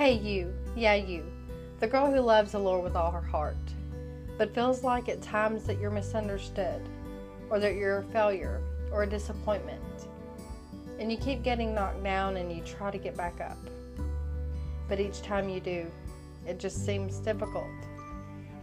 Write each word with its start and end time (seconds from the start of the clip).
Hey, 0.00 0.14
you, 0.14 0.54
yeah, 0.74 0.94
you, 0.94 1.22
the 1.78 1.86
girl 1.86 2.10
who 2.10 2.20
loves 2.20 2.52
the 2.52 2.58
Lord 2.58 2.82
with 2.82 2.96
all 2.96 3.10
her 3.10 3.20
heart, 3.20 3.58
but 4.38 4.54
feels 4.54 4.82
like 4.82 5.10
at 5.10 5.20
times 5.20 5.64
that 5.64 5.78
you're 5.78 5.90
misunderstood, 5.90 6.80
or 7.50 7.58
that 7.58 7.74
you're 7.74 7.98
a 7.98 8.04
failure, 8.04 8.62
or 8.90 9.02
a 9.02 9.06
disappointment, 9.06 9.82
and 10.98 11.12
you 11.12 11.18
keep 11.18 11.42
getting 11.42 11.74
knocked 11.74 12.02
down 12.02 12.38
and 12.38 12.50
you 12.50 12.62
try 12.62 12.90
to 12.90 12.96
get 12.96 13.14
back 13.14 13.42
up. 13.42 13.58
But 14.88 15.00
each 15.00 15.20
time 15.20 15.50
you 15.50 15.60
do, 15.60 15.86
it 16.46 16.58
just 16.58 16.86
seems 16.86 17.18
difficult. 17.18 17.66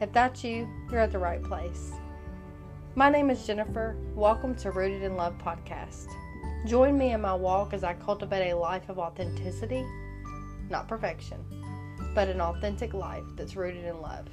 If 0.02 0.12
that's 0.12 0.44
you, 0.44 0.68
you're 0.90 1.02
at 1.02 1.12
the 1.12 1.20
right 1.20 1.44
place. 1.44 1.92
My 2.96 3.12
name 3.12 3.30
is 3.30 3.46
Jennifer. 3.46 3.96
Welcome 4.16 4.56
to 4.56 4.72
Rooted 4.72 5.04
in 5.04 5.16
Love 5.16 5.38
podcast. 5.38 6.08
Join 6.66 6.98
me 6.98 7.12
in 7.12 7.22
my 7.22 7.36
walk 7.36 7.74
as 7.74 7.84
I 7.84 7.94
cultivate 7.94 8.50
a 8.50 8.58
life 8.58 8.90
of 8.90 8.98
authenticity, 8.98 9.86
not 10.70 10.88
perfection, 10.88 11.44
but 12.14 12.28
an 12.28 12.42
authentic 12.42 12.94
life 12.94 13.24
that's 13.36 13.56
rooted 13.56 13.86
in 13.86 14.02
love. 14.02 14.28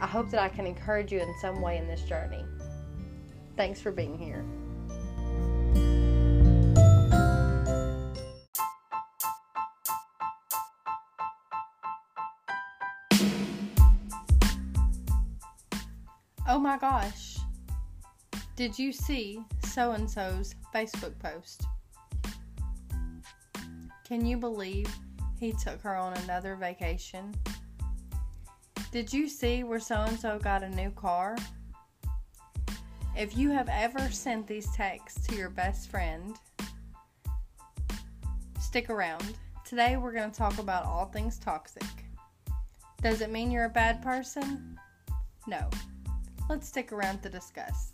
I 0.00 0.06
hope 0.06 0.30
that 0.30 0.40
I 0.40 0.48
can 0.48 0.66
encourage 0.66 1.12
you 1.12 1.20
in 1.20 1.34
some 1.40 1.60
way 1.60 1.76
in 1.76 1.86
this 1.86 2.02
journey. 2.02 2.44
Thanks 3.56 3.80
for 3.80 3.90
being 3.90 4.16
here. 4.16 4.44
Oh 16.52 16.58
my 16.58 16.78
gosh. 16.78 17.38
Did 18.56 18.78
you 18.78 18.92
see 18.92 19.44
so 19.64 19.92
and 19.92 20.10
so's 20.10 20.54
Facebook 20.74 21.18
post? 21.18 21.64
Can 24.10 24.26
you 24.26 24.38
believe 24.38 24.92
he 25.38 25.52
took 25.52 25.80
her 25.82 25.94
on 25.94 26.14
another 26.24 26.56
vacation? 26.56 27.32
Did 28.90 29.12
you 29.12 29.28
see 29.28 29.62
where 29.62 29.78
so 29.78 30.00
and 30.00 30.18
so 30.18 30.36
got 30.36 30.64
a 30.64 30.68
new 30.68 30.90
car? 30.90 31.36
If 33.16 33.36
you 33.36 33.50
have 33.50 33.68
ever 33.68 34.10
sent 34.10 34.48
these 34.48 34.68
texts 34.74 35.24
to 35.28 35.36
your 35.36 35.48
best 35.48 35.92
friend, 35.92 36.34
stick 38.58 38.90
around. 38.90 39.38
Today 39.64 39.96
we're 39.96 40.10
going 40.10 40.32
to 40.32 40.36
talk 40.36 40.58
about 40.58 40.86
all 40.86 41.04
things 41.04 41.38
toxic. 41.38 41.84
Does 43.02 43.20
it 43.20 43.30
mean 43.30 43.52
you're 43.52 43.66
a 43.66 43.68
bad 43.68 44.02
person? 44.02 44.76
No. 45.46 45.70
Let's 46.48 46.66
stick 46.66 46.90
around 46.90 47.22
to 47.22 47.28
discuss. 47.28 47.92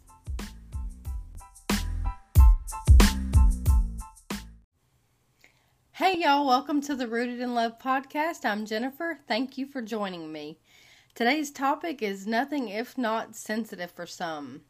Hey, 5.97 6.19
y'all, 6.19 6.47
welcome 6.47 6.83
to 6.83 6.95
the 6.95 7.09
Rooted 7.09 7.41
in 7.41 7.55
Love 7.55 7.79
podcast. 7.79 8.45
I'm 8.45 8.67
Jennifer. 8.67 9.19
Thank 9.27 9.57
you 9.57 9.65
for 9.65 9.81
joining 9.81 10.31
me. 10.31 10.59
Today's 11.15 11.51
topic 11.51 12.03
is 12.03 12.27
nothing 12.27 12.69
if 12.69 12.99
not 12.99 13.35
sensitive 13.35 13.93
for 13.93 14.05
some. 14.05 14.61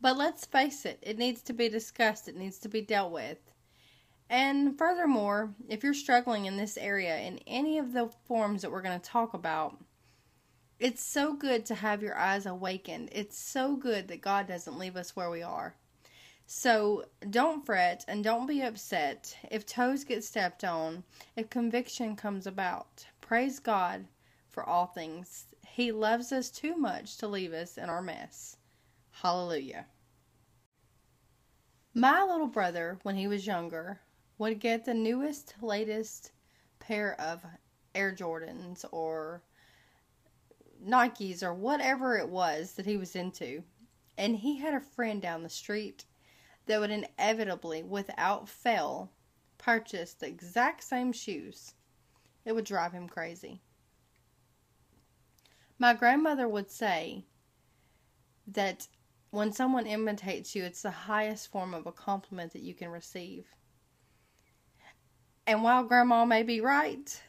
But 0.00 0.16
let's 0.16 0.46
face 0.46 0.86
it, 0.86 0.98
it 1.02 1.18
needs 1.18 1.42
to 1.42 1.52
be 1.52 1.68
discussed, 1.68 2.26
it 2.26 2.36
needs 2.36 2.58
to 2.60 2.70
be 2.70 2.80
dealt 2.80 3.12
with. 3.12 3.36
And 4.30 4.78
furthermore, 4.78 5.52
if 5.68 5.84
you're 5.84 5.92
struggling 5.92 6.46
in 6.46 6.56
this 6.56 6.78
area 6.78 7.18
in 7.18 7.40
any 7.46 7.76
of 7.76 7.92
the 7.92 8.08
forms 8.24 8.62
that 8.62 8.72
we're 8.72 8.80
going 8.80 8.98
to 8.98 9.06
talk 9.06 9.34
about, 9.34 9.76
it's 10.78 11.04
so 11.04 11.34
good 11.34 11.66
to 11.66 11.74
have 11.74 12.02
your 12.02 12.16
eyes 12.16 12.46
awakened. 12.46 13.10
It's 13.12 13.38
so 13.38 13.76
good 13.76 14.08
that 14.08 14.22
God 14.22 14.46
doesn't 14.46 14.78
leave 14.78 14.96
us 14.96 15.14
where 15.14 15.28
we 15.28 15.42
are. 15.42 15.74
So 16.46 17.06
don't 17.30 17.64
fret 17.64 18.04
and 18.08 18.22
don't 18.22 18.46
be 18.46 18.62
upset 18.62 19.36
if 19.50 19.64
toes 19.64 20.04
get 20.04 20.24
stepped 20.24 20.64
on, 20.64 21.04
if 21.36 21.48
conviction 21.48 22.16
comes 22.16 22.46
about. 22.46 23.06
Praise 23.20 23.58
God 23.58 24.06
for 24.50 24.68
all 24.68 24.86
things. 24.86 25.46
He 25.66 25.92
loves 25.92 26.32
us 26.32 26.50
too 26.50 26.76
much 26.76 27.16
to 27.18 27.26
leave 27.26 27.52
us 27.52 27.78
in 27.78 27.88
our 27.88 28.02
mess. 28.02 28.56
Hallelujah. 29.10 29.86
My 31.94 32.22
little 32.22 32.46
brother, 32.46 32.98
when 33.02 33.16
he 33.16 33.26
was 33.26 33.46
younger, 33.46 34.00
would 34.38 34.58
get 34.60 34.84
the 34.84 34.94
newest, 34.94 35.54
latest 35.62 36.32
pair 36.78 37.18
of 37.20 37.44
Air 37.94 38.12
Jordans 38.12 38.84
or 38.90 39.42
Nikes 40.84 41.42
or 41.42 41.54
whatever 41.54 42.16
it 42.16 42.28
was 42.28 42.72
that 42.72 42.86
he 42.86 42.96
was 42.96 43.14
into. 43.14 43.62
And 44.18 44.36
he 44.36 44.58
had 44.58 44.74
a 44.74 44.80
friend 44.80 45.22
down 45.22 45.42
the 45.42 45.48
street 45.48 46.04
that 46.66 46.80
would 46.80 46.90
inevitably, 46.90 47.82
without 47.82 48.48
fail, 48.48 49.10
purchase 49.58 50.14
the 50.14 50.26
exact 50.26 50.82
same 50.82 51.12
shoes. 51.12 51.74
It 52.44 52.52
would 52.52 52.64
drive 52.64 52.92
him 52.92 53.08
crazy. 53.08 53.60
My 55.78 55.94
grandmother 55.94 56.48
would 56.48 56.70
say 56.70 57.24
that 58.46 58.86
when 59.30 59.52
someone 59.52 59.86
imitates 59.86 60.54
you, 60.54 60.64
it's 60.64 60.82
the 60.82 60.90
highest 60.90 61.50
form 61.50 61.74
of 61.74 61.86
a 61.86 61.92
compliment 61.92 62.52
that 62.52 62.62
you 62.62 62.74
can 62.74 62.88
receive. 62.88 63.46
And 65.46 65.62
while 65.62 65.82
grandma 65.84 66.24
may 66.24 66.42
be 66.42 66.60
right, 66.60 67.20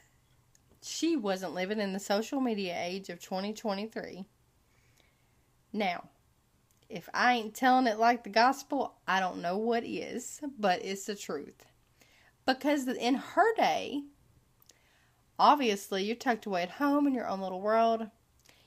she 0.84 1.16
wasn't 1.16 1.54
living 1.54 1.80
in 1.80 1.94
the 1.94 2.00
social 2.00 2.42
media 2.42 2.76
age 2.78 3.10
of 3.10 3.20
2023. 3.20 4.26
Now, 5.72 6.10
if 6.94 7.10
I 7.14 7.34
ain't 7.34 7.56
telling 7.56 7.88
it 7.88 7.98
like 7.98 8.24
the 8.24 8.30
gospel, 8.30 8.96
I 9.08 9.20
don't 9.20 9.42
know 9.42 9.58
what 9.58 9.84
is, 9.84 10.40
but 10.60 10.86
it's 10.86 11.06
the 11.06 11.16
truth. 11.16 11.66
Because 12.46 12.88
in 12.88 13.16
her 13.16 13.56
day, 13.56 14.04
obviously 15.40 16.04
you're 16.04 16.16
tucked 16.16 16.46
away 16.46 16.62
at 16.62 16.72
home 16.72 17.08
in 17.08 17.16
your 17.16 17.28
own 17.28 17.42
little 17.42 17.62
world. 17.62 18.08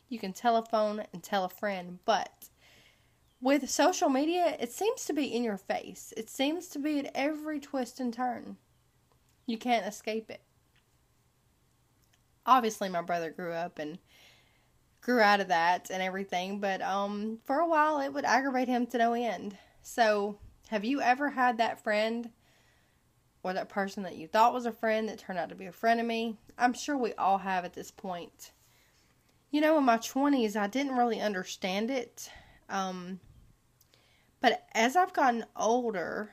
You 0.09 0.19
can 0.19 0.32
telephone 0.32 1.04
and 1.12 1.22
tell 1.22 1.44
a 1.44 1.48
friend, 1.48 2.00
but 2.04 2.48
with 3.41 3.70
social 3.70 4.09
media, 4.09 4.56
it 4.58 4.72
seems 4.72 5.04
to 5.04 5.12
be 5.12 5.26
in 5.26 5.44
your 5.44 5.58
face. 5.58 6.12
It 6.16 6.28
seems 6.28 6.66
to 6.69 6.81
be 6.81 6.98
at 6.98 7.12
every 7.14 7.60
twist 7.60 8.00
and 8.00 8.12
turn. 8.12 8.56
You 9.47 9.56
can't 9.56 9.87
escape 9.87 10.31
it 10.31 10.43
obviously 12.47 12.88
my 12.88 13.03
brother 13.03 13.31
grew 13.31 13.53
up 13.53 13.78
and 13.78 13.98
grew 15.06 15.21
out 15.21 15.39
of 15.39 15.47
that 15.47 15.89
and 15.89 16.03
everything, 16.03 16.59
but 16.59 16.83
um 16.83 17.39
for 17.44 17.61
a 17.61 17.69
while 17.69 18.00
it 18.00 18.12
would 18.12 18.25
aggravate 18.25 18.67
him 18.67 18.84
to 18.84 18.99
no 18.99 19.12
end. 19.12 19.56
So, 19.81 20.37
have 20.69 20.84
you 20.84 21.00
ever 21.00 21.31
had 21.31 21.59
that 21.59 21.84
friend 21.84 22.31
or 23.44 23.53
that 23.53 23.69
person 23.69 24.03
that 24.03 24.17
you 24.17 24.27
thought 24.27 24.53
was 24.53 24.67
a 24.67 24.72
friend 24.72 25.09
that 25.09 25.21
turned 25.21 25.39
out 25.39 25.50
to 25.50 25.55
be 25.55 25.67
a 25.67 25.72
frenemy? 25.72 26.37
I'm 26.59 26.75
sure 26.75 26.99
we 26.99 27.15
all 27.15 27.39
have 27.39 27.65
at 27.65 27.72
this 27.72 27.93
point. 27.93 28.50
You 29.53 29.61
know, 29.61 29.78
in 29.78 29.84
my 29.84 29.99
20s, 29.99 30.56
I 30.56 30.67
didn't 30.67 30.97
really 30.97 31.21
understand 31.21 31.88
it. 31.88 32.28
Um, 32.69 33.21
but 34.41 34.67
as 34.75 34.97
I've 34.97 35.12
gotten 35.12 35.47
older, 35.56 36.31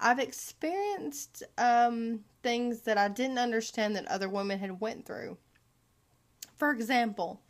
I've 0.00 0.18
experienced 0.18 1.44
um, 1.56 2.24
things 2.42 2.80
that 2.80 2.98
I 2.98 3.06
didn't 3.06 3.38
understand 3.38 3.94
that 3.94 4.08
other 4.08 4.28
women 4.28 4.58
had 4.58 4.80
went 4.80 5.06
through. 5.06 5.38
For 6.56 6.72
example, 6.72 7.40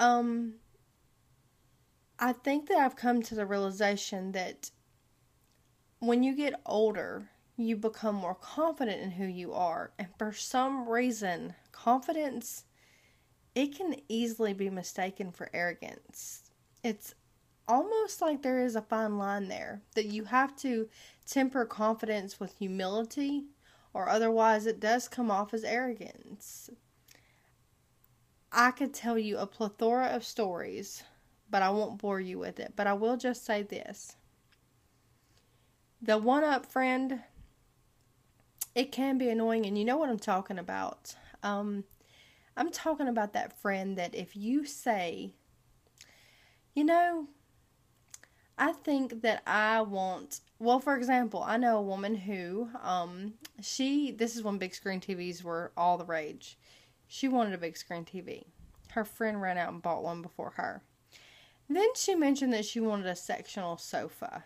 um, 0.00 0.54
I 2.18 2.32
think 2.32 2.68
that 2.68 2.78
I've 2.78 2.96
come 2.96 3.22
to 3.22 3.34
the 3.34 3.46
realization 3.46 4.32
that 4.32 4.70
when 6.00 6.22
you 6.22 6.34
get 6.34 6.60
older, 6.66 7.28
you 7.56 7.76
become 7.76 8.14
more 8.14 8.34
confident 8.34 9.02
in 9.02 9.10
who 9.12 9.26
you 9.26 9.52
are, 9.52 9.92
and 9.98 10.08
for 10.18 10.32
some 10.32 10.88
reason, 10.88 11.54
confidence 11.70 12.64
it 13.54 13.76
can 13.76 13.96
easily 14.08 14.52
be 14.52 14.70
mistaken 14.70 15.32
for 15.32 15.50
arrogance. 15.52 16.50
It's 16.82 17.14
almost 17.68 18.22
like 18.22 18.42
there 18.42 18.60
is 18.64 18.76
a 18.76 18.82
fine 18.82 19.18
line 19.18 19.48
there 19.48 19.82
that 19.94 20.06
you 20.06 20.24
have 20.24 20.56
to 20.56 20.88
temper 21.26 21.64
confidence 21.64 22.40
with 22.40 22.56
humility, 22.58 23.44
or 23.92 24.08
otherwise 24.08 24.66
it 24.66 24.80
does 24.80 25.08
come 25.08 25.30
off 25.30 25.52
as 25.52 25.64
arrogance. 25.64 26.70
I 28.52 28.70
could 28.72 28.92
tell 28.92 29.18
you 29.18 29.38
a 29.38 29.46
plethora 29.46 30.06
of 30.06 30.24
stories, 30.24 31.04
but 31.50 31.62
I 31.62 31.70
won't 31.70 32.00
bore 32.00 32.20
you 32.20 32.38
with 32.38 32.58
it. 32.58 32.72
But 32.76 32.86
I 32.86 32.94
will 32.94 33.16
just 33.16 33.44
say 33.44 33.62
this 33.62 34.16
the 36.02 36.18
one 36.18 36.44
up 36.44 36.66
friend, 36.66 37.20
it 38.74 38.90
can 38.90 39.18
be 39.18 39.28
annoying, 39.28 39.66
and 39.66 39.76
you 39.76 39.84
know 39.84 39.98
what 39.98 40.08
I'm 40.08 40.18
talking 40.18 40.58
about. 40.58 41.14
Um, 41.42 41.84
I'm 42.56 42.70
talking 42.70 43.08
about 43.08 43.32
that 43.34 43.58
friend 43.60 43.96
that 43.98 44.14
if 44.14 44.34
you 44.36 44.64
say, 44.64 45.32
you 46.74 46.84
know, 46.84 47.26
I 48.58 48.72
think 48.72 49.22
that 49.22 49.42
I 49.46 49.82
want 49.82 50.40
well, 50.58 50.78
for 50.78 50.94
example, 50.94 51.42
I 51.42 51.56
know 51.56 51.78
a 51.78 51.82
woman 51.82 52.14
who 52.14 52.68
um 52.82 53.34
she 53.62 54.10
this 54.10 54.36
is 54.36 54.42
when 54.42 54.58
big 54.58 54.74
screen 54.74 55.00
TVs 55.00 55.42
were 55.42 55.72
all 55.76 55.96
the 55.96 56.04
rage. 56.04 56.58
She 57.12 57.26
wanted 57.26 57.54
a 57.54 57.58
big 57.58 57.76
screen 57.76 58.04
TV. 58.04 58.44
Her 58.92 59.04
friend 59.04 59.42
ran 59.42 59.58
out 59.58 59.72
and 59.72 59.82
bought 59.82 60.04
one 60.04 60.22
before 60.22 60.50
her. 60.50 60.80
Then 61.68 61.88
she 61.96 62.14
mentioned 62.14 62.52
that 62.52 62.64
she 62.64 62.78
wanted 62.78 63.06
a 63.06 63.16
sectional 63.16 63.78
sofa. 63.78 64.44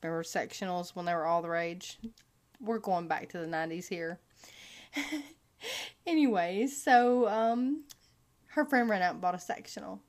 Remember 0.00 0.22
sectionals 0.22 0.94
when 0.94 1.04
they 1.04 1.14
were 1.14 1.26
all 1.26 1.42
the 1.42 1.48
rage? 1.48 1.98
We're 2.60 2.78
going 2.78 3.08
back 3.08 3.28
to 3.30 3.38
the 3.38 3.48
90s 3.48 3.88
here. 3.88 4.20
Anyways, 6.06 6.80
so 6.80 7.26
um, 7.26 7.82
her 8.46 8.64
friend 8.64 8.88
ran 8.88 9.02
out 9.02 9.14
and 9.14 9.20
bought 9.20 9.34
a 9.34 9.40
sectional. 9.40 10.00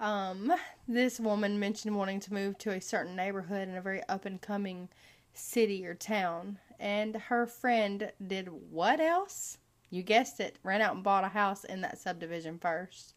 Um, 0.00 0.52
this 0.88 1.20
woman 1.20 1.60
mentioned 1.60 1.96
wanting 1.96 2.18
to 2.18 2.34
move 2.34 2.58
to 2.58 2.72
a 2.72 2.80
certain 2.80 3.14
neighborhood 3.14 3.68
in 3.68 3.76
a 3.76 3.80
very 3.80 4.02
up 4.08 4.24
and 4.24 4.42
coming 4.42 4.88
city 5.34 5.86
or 5.86 5.94
town, 5.94 6.58
and 6.80 7.14
her 7.14 7.46
friend 7.46 8.10
did 8.26 8.48
what 8.48 8.98
else? 8.98 9.58
You 9.90 10.02
guessed 10.02 10.40
it, 10.40 10.56
ran 10.62 10.80
out 10.80 10.94
and 10.94 11.04
bought 11.04 11.24
a 11.24 11.28
house 11.28 11.64
in 11.64 11.80
that 11.82 11.98
subdivision 11.98 12.58
first. 12.58 13.14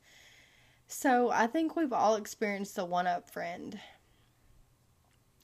So 0.87 1.31
I 1.31 1.47
think 1.47 1.75
we've 1.75 1.93
all 1.93 2.15
experienced 2.15 2.75
the 2.75 2.85
one 2.85 3.07
up 3.07 3.29
friend. 3.29 3.79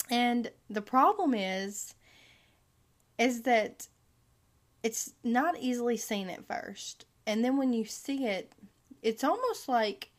And 0.10 0.52
the 0.70 0.82
problem 0.82 1.34
is 1.34 1.94
is 3.18 3.42
that 3.42 3.88
it's 4.82 5.14
not 5.24 5.60
easily 5.60 5.98
seen 5.98 6.30
at 6.30 6.48
first. 6.48 7.06
And 7.28 7.44
then 7.44 7.58
when 7.58 7.74
you 7.74 7.84
see 7.84 8.26
it, 8.26 8.54
it's 9.02 9.24
almost 9.24 9.68
like 9.68 10.10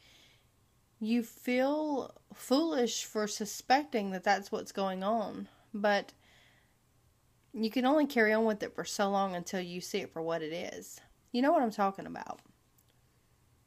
you 1.01 1.23
feel 1.23 2.15
foolish 2.35 3.05
for 3.05 3.27
suspecting 3.27 4.11
that 4.11 4.23
that's 4.23 4.53
what's 4.53 4.71
going 4.71 5.03
on. 5.03 5.49
But 5.73 6.13
you 7.53 7.71
can 7.71 7.85
only 7.85 8.07
carry 8.07 8.33
on 8.33 8.45
with 8.45 8.63
it 8.63 8.75
for 8.75 8.85
so 8.85 9.11
long 9.11 9.35
until 9.35 9.61
you 9.61 9.81
see 9.81 9.99
it 9.99 10.13
for 10.13 10.23
what 10.23 10.43
it 10.43 10.53
is. 10.53 11.01
You 11.33 11.43
know 11.43 11.53
what 11.53 11.63
I'm 11.63 11.71
talking 11.71 12.07
about. 12.07 12.41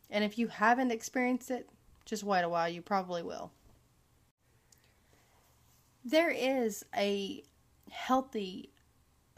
And 0.10 0.24
if 0.24 0.38
you 0.38 0.48
haven't 0.48 0.92
experienced 0.92 1.52
it, 1.52 1.70
just 2.06 2.24
wait 2.24 2.44
a 2.44 2.50
while, 2.50 2.70
you 2.70 2.82
probably 2.82 3.24
will. 3.24 3.52
There 6.06 6.30
is 6.30 6.86
a 6.96 7.44
healthy 7.90 8.72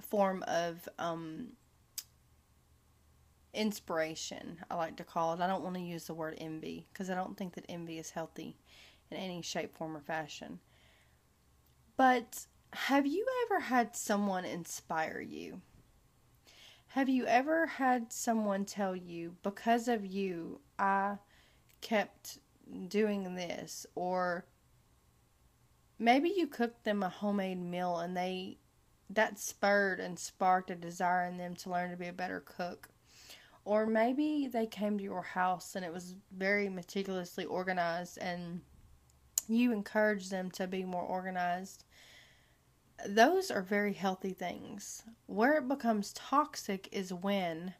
form 0.02 0.44
of 0.48 0.88
um, 1.00 1.50
inspiration, 3.54 4.58
I 4.70 4.76
like 4.76 4.98
to 4.98 5.04
call 5.04 5.34
it. 5.34 5.40
I 5.40 5.48
don't 5.48 5.64
want 5.64 5.76
to 5.76 5.82
use 5.82 6.06
the 6.06 6.14
word 6.14 6.36
envy 6.40 6.86
because 6.92 7.10
I 7.10 7.16
don't 7.16 7.38
think 7.38 7.54
that 7.56 7.66
envy 7.70 7.98
is 7.98 8.10
healthy 8.10 8.58
in 9.10 9.18
any 9.18 9.42
shape, 9.42 9.76
form, 9.76 9.96
or 9.96 10.02
fashion. 10.02 10.60
But 11.98 12.46
have 12.74 13.06
you 13.06 13.26
ever 13.46 13.60
had 13.60 13.96
someone 13.96 14.46
inspire 14.46 15.22
you? 15.22 15.62
Have 16.88 17.10
you 17.10 17.26
ever 17.26 17.66
had 17.66 18.14
someone 18.14 18.66
tell 18.66 18.96
you, 18.96 19.36
because 19.44 19.88
of 19.88 20.06
you, 20.06 20.62
I 20.80 21.18
kept 21.82 22.40
doing 22.88 23.36
this? 23.36 23.86
Or 23.96 24.46
maybe 26.00 26.34
you 26.36 26.48
cooked 26.48 26.84
them 26.84 27.04
a 27.04 27.10
homemade 27.10 27.62
meal 27.62 27.98
and 27.98 28.16
they 28.16 28.58
that 29.10 29.38
spurred 29.38 30.00
and 30.00 30.18
sparked 30.18 30.72
a 30.72 30.76
desire 30.76 31.26
in 31.26 31.38
them 31.38 31.56
to 31.56 31.70
learn 31.70 31.92
to 31.92 31.98
be 31.98 32.08
a 32.08 32.14
better 32.14 32.40
cook. 32.40 32.90
Or 33.64 33.86
maybe 33.86 34.48
they 34.52 34.66
came 34.66 34.98
to 34.98 35.04
your 35.04 35.22
house 35.22 35.76
and 35.76 35.84
it 35.84 35.94
was 35.94 36.16
very 36.36 36.70
meticulously 36.70 37.46
organized 37.46 38.18
and 38.20 38.62
you 39.48 39.72
encouraged 39.72 40.32
them 40.32 40.50
to 40.52 40.68
be 40.68 40.84
more 40.84 41.04
organized. 41.04 41.84
Those 43.08 43.52
are 43.52 43.62
very 43.62 43.94
healthy 43.94 44.34
things. 44.34 45.04
Where 45.26 45.58
it 45.58 45.68
becomes 45.68 46.14
toxic 46.14 46.88
is 46.92 47.14
when 47.14 47.74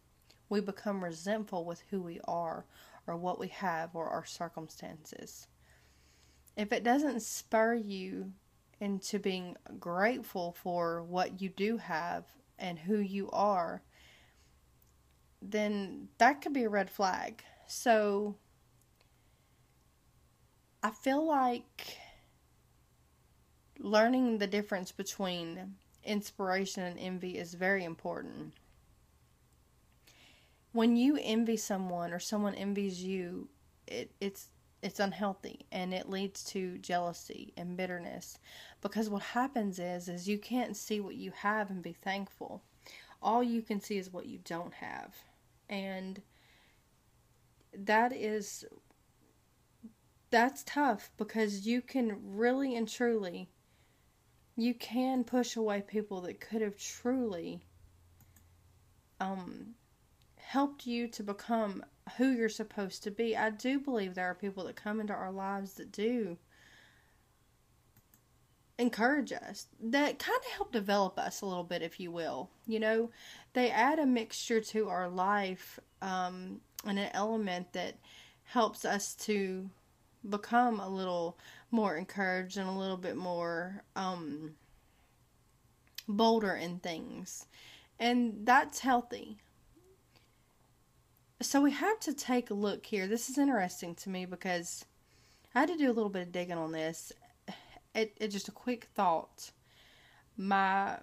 we 0.50 0.62
become 0.62 1.04
resentful 1.04 1.66
with 1.66 1.84
who 1.90 2.02
we 2.02 2.20
are 2.26 2.66
or 3.08 3.16
what 3.16 3.40
we 3.40 3.48
have 3.50 3.96
or 3.96 4.10
our 4.10 4.26
circumstances. 4.26 5.48
If 6.58 6.72
it 6.72 6.84
doesn't 6.84 7.22
spur 7.22 7.76
you 7.76 8.34
into 8.80 9.20
being 9.20 9.56
grateful 9.80 10.52
for 10.52 11.04
what 11.04 11.42
you 11.42 11.50
do 11.50 11.78
have 11.78 12.26
and 12.60 12.78
who 12.78 12.98
you 12.98 13.30
are, 13.32 13.82
then 15.42 16.08
that 16.18 16.42
could 16.42 16.54
be 16.54 16.64
a 16.64 16.70
red 16.70 16.90
flag. 16.90 17.44
So 17.68 18.36
I 20.84 20.92
feel 20.92 21.26
like 21.26 21.98
learning 23.80 24.38
the 24.38 24.48
difference 24.48 24.92
between 24.92 25.76
inspiration 26.04 26.84
and 26.84 27.00
envy 27.00 27.38
is 27.38 27.54
very 27.54 27.84
important. 27.84 28.54
When 30.72 30.96
you 30.96 31.18
envy 31.22 31.58
someone 31.58 32.14
or 32.14 32.20
someone 32.20 32.56
envies 32.56 33.04
you, 33.04 33.50
it, 33.88 34.12
it's 34.20 34.50
it's 34.82 35.00
unhealthy 35.00 35.66
and 35.72 35.94
it 35.96 36.10
leads 36.10 36.44
to 36.44 36.78
jealousy 36.78 37.54
and 37.58 37.76
bitterness. 37.76 38.38
Because 38.82 39.10
what 39.10 39.24
happens 39.24 39.80
is 39.80 40.08
is 40.08 40.28
you 40.28 40.38
can't 40.38 40.78
see 40.78 41.00
what 41.00 41.16
you 41.16 41.32
have 41.32 41.70
and 41.72 41.82
be 41.82 41.94
thankful. 41.94 42.62
All 43.22 43.42
you 43.42 43.62
can 43.62 43.80
see 43.82 43.98
is 43.98 44.14
what 44.14 44.28
you 44.28 44.40
don't 44.44 44.74
have. 44.76 45.16
And 45.70 46.22
that 47.74 48.14
is 48.14 48.64
that's 50.30 50.64
tough 50.66 51.12
because 51.18 51.66
you 51.66 51.82
can 51.82 52.18
really 52.36 52.76
and 52.76 52.88
truly 52.88 53.50
you 54.56 54.74
can 54.74 55.24
push 55.24 55.56
away 55.56 55.82
people 55.82 56.22
that 56.22 56.40
could 56.40 56.62
have 56.62 56.78
truly 56.78 57.62
um 59.20 59.76
helped 60.38 60.86
you 60.86 61.08
to 61.08 61.24
become 61.24 61.84
who 62.18 62.32
you're 62.32 62.50
supposed 62.50 63.04
to 63.04 63.12
be. 63.12 63.36
I 63.36 63.50
do 63.50 63.80
believe 63.80 64.14
there 64.14 64.30
are 64.30 64.36
people 64.36 64.66
that 64.66 64.76
come 64.76 65.00
into 65.00 65.14
our 65.14 65.32
lives 65.32 65.74
that 65.74 65.92
do 65.92 66.38
encourage 68.78 69.32
us, 69.32 69.68
that 69.82 70.20
kind 70.20 70.38
of 70.38 70.52
help 70.52 70.72
develop 70.72 71.18
us 71.18 71.42
a 71.42 71.46
little 71.46 71.64
bit, 71.64 71.82
if 71.82 72.00
you 72.00 72.12
will. 72.12 72.50
You 72.68 72.80
know, 72.80 73.10
they 73.54 73.72
add 73.72 74.00
a 74.00 74.06
mixture 74.06 74.62
to 74.62 74.90
our 74.90 75.08
life 75.08 75.80
um, 76.02 76.62
and 76.86 77.00
an 77.00 77.10
element 77.14 77.74
that 77.74 77.96
helps 78.44 78.86
us 78.86 79.16
to 79.16 79.70
become 80.30 80.80
a 80.80 80.90
little 80.90 81.38
more 81.72 81.96
encouraged 81.96 82.58
and 82.58 82.70
a 82.70 82.72
little 82.72 82.98
bit 82.98 83.16
more 83.16 83.84
um, 83.96 84.56
bolder 86.08 86.54
in 86.54 86.80
things. 86.80 87.48
And 88.00 88.46
that's 88.46 88.80
healthy 88.80 89.40
so 91.42 91.62
we 91.62 91.72
have 91.72 92.00
to 92.02 92.14
take 92.14 92.50
a 92.50 92.54
look 92.54 92.86
here. 92.86 93.08
This 93.08 93.30
is 93.30 93.38
interesting 93.38 93.96
to 93.96 94.10
me 94.10 94.26
because 94.26 94.86
I 95.54 95.62
had 95.62 95.70
to 95.70 95.78
do 95.78 95.88
a 95.88 95.94
little 95.94 96.10
bit 96.10 96.24
of 96.24 96.32
digging 96.32 96.58
on 96.58 96.72
this. 96.72 97.12
It, 97.94 98.18
it 98.20 98.28
just 98.30 98.48
a 98.48 98.54
quick 98.54 98.88
thought. 98.96 99.52
My 100.38 101.00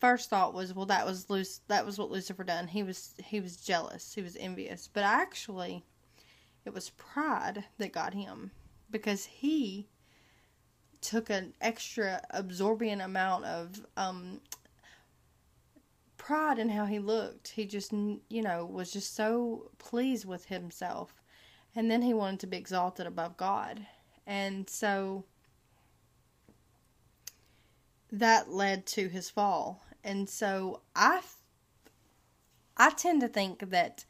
first 0.00 0.30
thought 0.30 0.54
was, 0.54 0.74
well, 0.74 0.86
that 0.86 1.06
was 1.06 1.30
Luc- 1.30 1.46
that 1.68 1.86
was 1.86 1.98
what 1.98 2.10
Lucifer 2.10 2.44
done. 2.44 2.68
He 2.68 2.82
was 2.82 3.14
he 3.24 3.40
was 3.40 3.56
jealous. 3.56 4.14
He 4.14 4.22
was 4.22 4.36
envious. 4.36 4.88
But 4.92 5.04
actually, 5.04 5.84
it 6.64 6.74
was 6.74 6.90
pride 6.90 7.64
that 7.78 7.92
got 7.92 8.14
him 8.14 8.50
because 8.90 9.24
he 9.24 9.88
took 11.02 11.28
an 11.28 11.52
extra 11.60 12.22
absorbent 12.30 13.02
amount 13.02 13.44
of 13.44 13.84
um, 13.96 14.40
pride 16.16 16.58
in 16.58 16.70
how 16.70 16.86
he 16.86 16.98
looked. 16.98 17.48
He 17.48 17.66
just, 17.66 17.92
you 17.92 18.42
know, 18.42 18.64
was 18.64 18.92
just 18.92 19.14
so 19.14 19.70
pleased 19.78 20.24
with 20.24 20.46
himself. 20.46 21.20
And 21.74 21.90
then 21.90 22.02
he 22.02 22.14
wanted 22.14 22.40
to 22.40 22.46
be 22.46 22.56
exalted 22.56 23.06
above 23.06 23.36
God. 23.36 23.86
And 24.26 24.70
so 24.70 25.24
that 28.12 28.50
led 28.50 28.86
to 28.86 29.08
his 29.08 29.28
fall. 29.28 29.84
And 30.04 30.28
so 30.28 30.82
I 30.94 31.20
I 32.76 32.90
tend 32.90 33.20
to 33.22 33.28
think 33.28 33.70
that 33.70 34.04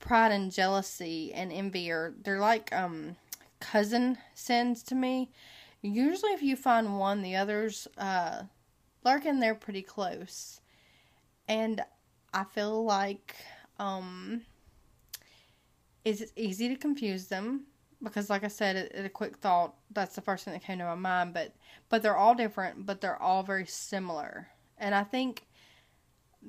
pride 0.00 0.32
and 0.32 0.52
jealousy 0.52 1.32
and 1.32 1.52
envy 1.52 1.90
are 1.90 2.14
they're 2.22 2.40
like 2.40 2.72
um 2.72 3.16
cousin 3.60 4.18
sins 4.34 4.82
to 4.84 4.94
me. 4.94 5.30
Usually 5.84 6.32
if 6.32 6.42
you 6.42 6.56
find 6.56 6.98
one, 6.98 7.22
the 7.22 7.36
others 7.36 7.86
uh 7.98 8.44
lurk 9.04 9.26
in 9.26 9.38
there 9.38 9.54
pretty 9.54 9.82
close 9.82 10.60
and 11.48 11.82
I 12.32 12.44
feel 12.44 12.84
like 12.84 13.34
um, 13.78 14.42
it's 16.04 16.22
easy 16.36 16.68
to 16.68 16.76
confuse 16.76 17.26
them 17.26 17.64
because, 18.02 18.30
like 18.30 18.44
I 18.44 18.48
said, 18.48 18.76
at, 18.94 19.04
a 19.04 19.08
quick 19.08 19.36
thought, 19.36 19.74
that's 19.92 20.14
the 20.14 20.20
first 20.20 20.44
thing 20.44 20.54
that 20.54 20.64
came 20.64 20.78
to 20.78 20.84
my 20.84 20.94
mind. 20.94 21.34
But 21.34 21.54
but 21.88 22.02
they're 22.02 22.16
all 22.16 22.34
different, 22.34 22.86
but 22.86 23.00
they're 23.00 23.20
all 23.20 23.42
very 23.42 23.66
similar, 23.66 24.48
and 24.78 24.94
I 24.94 25.04
think 25.04 25.46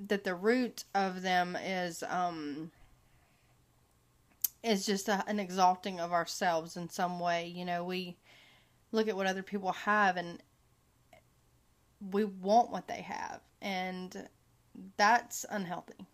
that 0.08 0.24
the 0.24 0.36
root 0.36 0.84
of 0.94 1.22
them 1.22 1.56
is 1.56 2.04
um, 2.10 2.72
is 4.64 4.86
just 4.86 5.08
a, 5.08 5.24
an 5.28 5.40
exalting 5.40 6.00
of 6.00 6.12
ourselves 6.14 6.76
in 6.78 6.90
some 6.90 7.20
way. 7.20 7.48
You 7.48 7.66
know, 7.66 7.84
we 7.84 8.18
look 8.92 9.08
at 9.08 9.16
what 9.16 9.28
other 9.28 9.44
people 9.44 9.72
have 9.72 10.18
and 10.18 10.42
we 12.12 12.24
want 12.24 12.72
what 12.72 12.88
they 12.88 13.02
have, 13.02 13.42
and 13.62 14.28
that's 14.98 15.46
unhealthy. 15.50 16.06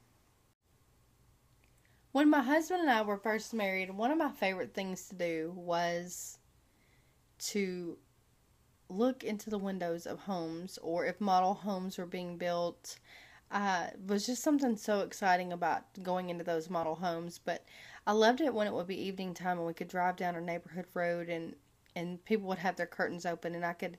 When 2.12 2.30
my 2.30 2.42
husband 2.42 2.82
and 2.82 2.90
I 2.90 3.01
were 3.01 3.18
first 3.18 3.54
married, 3.54 3.90
one 3.90 4.12
of 4.12 4.18
my 4.18 4.32
favorite 4.32 4.74
things 4.74 5.08
to 5.08 5.16
do 5.16 5.54
was 5.56 6.38
to 7.40 7.98
look 8.90 9.24
into 9.24 9.50
the 9.50 9.58
windows 9.58 10.06
of 10.06 10.20
homes 10.20 10.78
or 10.82 11.06
if 11.06 11.22
model 11.22 11.54
homes 11.54 11.98
were 11.98 12.06
being 12.06 12.38
built, 12.38 12.98
uh, 13.50 13.88
was 14.08 14.25
just 14.25 14.44
something 14.44 14.75
so 14.75 15.00
exciting 15.00 15.54
about 15.54 15.84
going 16.04 16.30
into 16.30 16.44
those 16.44 16.70
model 16.70 16.96
homes. 16.96 17.40
But 17.44 17.66
I 18.06 18.12
loved 18.12 18.42
it 18.42 18.54
when 18.54 18.68
it 18.68 18.74
would 18.74 18.88
be 18.88 19.01
evening 19.01 19.34
time 19.34 19.58
and 19.58 19.68
we 19.68 19.74
could 19.74 19.88
drive 19.88 20.18
down 20.18 20.36
a 20.36 20.42
neighborhood 20.42 20.88
road 20.94 21.30
and 21.30 21.56
and 21.96 22.24
people 22.26 22.48
would 22.48 22.60
have 22.60 22.76
their 22.76 22.86
curtains 22.86 23.26
open 23.26 23.56
and 23.56 23.66
I 23.66 23.74
could 23.74 23.98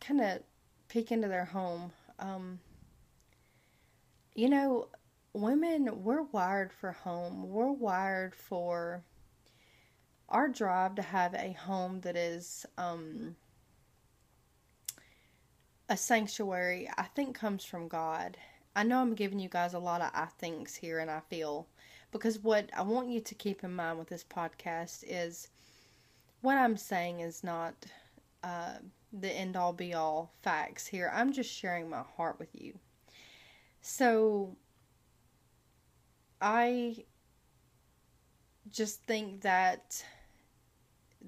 kind 0.00 0.20
of 0.20 0.42
peek 0.88 1.12
into 1.12 1.28
their 1.28 1.44
home. 1.44 1.92
Um, 2.18 2.60
you 4.34 4.48
know, 4.48 4.88
women 5.32 6.04
we're 6.04 6.22
wired 6.22 6.72
for 6.72 6.92
home. 6.92 7.48
We're 7.48 7.72
wired 7.72 8.34
for 8.34 9.02
our 10.28 10.48
drive 10.48 10.94
to 10.96 11.02
have 11.02 11.34
a 11.34 11.52
home 11.52 12.00
that 12.00 12.16
is 12.16 12.66
um, 12.76 13.36
a 15.88 15.96
sanctuary, 15.96 16.88
I 16.98 17.04
think 17.04 17.34
comes 17.34 17.64
from 17.64 17.88
God. 17.88 18.36
I 18.76 18.82
know 18.82 19.00
I'm 19.00 19.14
giving 19.14 19.38
you 19.38 19.48
guys 19.48 19.74
a 19.74 19.78
lot 19.78 20.02
of 20.02 20.10
I 20.14 20.26
thinks 20.26 20.74
here 20.76 20.98
and 20.98 21.10
I 21.10 21.20
feel 21.30 21.66
because 22.12 22.38
what 22.38 22.70
I 22.76 22.82
want 22.82 23.08
you 23.08 23.20
to 23.20 23.34
keep 23.34 23.64
in 23.64 23.74
mind 23.74 23.98
with 23.98 24.08
this 24.08 24.24
podcast 24.24 25.02
is 25.06 25.48
what 26.40 26.56
I'm 26.56 26.76
saying 26.76 27.20
is 27.20 27.42
not 27.42 27.74
uh, 28.42 28.74
the 29.12 29.30
end 29.30 29.56
all 29.56 29.72
be 29.72 29.94
all 29.94 30.32
facts 30.42 30.86
here. 30.86 31.10
I'm 31.14 31.32
just 31.32 31.52
sharing 31.52 31.88
my 31.88 32.02
heart 32.16 32.38
with 32.38 32.50
you. 32.52 32.78
So 33.80 34.56
I 36.40 37.04
just 38.70 39.02
think 39.04 39.40
that 39.42 40.04